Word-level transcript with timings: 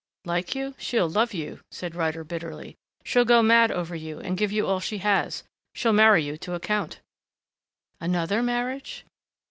"Like 0.25 0.55
you? 0.55 0.73
She'll 0.79 1.07
love 1.07 1.31
you," 1.31 1.59
said 1.69 1.93
Ryder 1.93 2.23
bitterly. 2.23 2.75
"She'll 3.03 3.23
go 3.23 3.43
mad 3.43 3.71
over 3.71 3.95
you 3.95 4.19
and 4.19 4.35
give 4.35 4.51
you 4.51 4.65
all 4.65 4.79
she 4.79 4.97
has 4.97 5.43
she'll 5.75 5.93
marry 5.93 6.23
you 6.23 6.37
to 6.37 6.55
a 6.55 6.59
count" 6.59 7.01
"Another 8.01 8.41
marriage?" 8.41 9.05